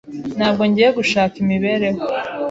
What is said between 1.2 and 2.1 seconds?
imibereho